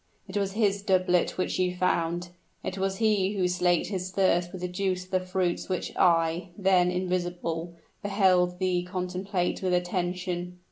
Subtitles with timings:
[0.27, 2.29] "It was his doublet which you found
[2.63, 6.49] it was he who slaked his thirst with the juice of the fruits which I,
[6.57, 10.57] then invisible, beheld thee contemplate with attention."